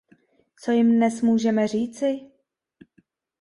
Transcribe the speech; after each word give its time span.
Co 0.59 0.71
jim 0.71 0.91
dnes 0.91 1.21
můžeme 1.21 1.67
říci? 1.67 2.31